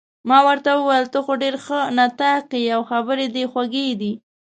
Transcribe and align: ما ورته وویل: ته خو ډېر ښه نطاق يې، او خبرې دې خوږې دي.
ما 0.29 0.39
ورته 0.47 0.69
وویل: 0.75 1.05
ته 1.13 1.19
خو 1.25 1.33
ډېر 1.43 1.55
ښه 1.65 1.79
نطاق 1.97 2.47
يې، 2.63 2.69
او 2.75 2.81
خبرې 2.91 3.27
دې 3.35 3.43
خوږې 3.51 3.87
دي. 4.01 4.11